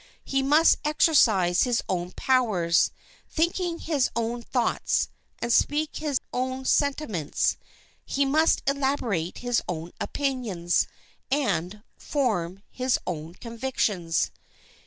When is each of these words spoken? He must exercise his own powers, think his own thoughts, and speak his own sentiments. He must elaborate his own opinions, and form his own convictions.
He 0.23 0.41
must 0.41 0.79
exercise 0.83 1.61
his 1.61 1.83
own 1.87 2.13
powers, 2.13 2.89
think 3.29 3.57
his 3.57 4.09
own 4.15 4.41
thoughts, 4.41 5.09
and 5.37 5.53
speak 5.53 5.97
his 5.97 6.19
own 6.33 6.65
sentiments. 6.65 7.55
He 8.03 8.25
must 8.25 8.63
elaborate 8.65 9.37
his 9.37 9.61
own 9.69 9.91
opinions, 10.01 10.87
and 11.29 11.83
form 11.99 12.63
his 12.71 12.97
own 13.05 13.35
convictions. 13.35 14.31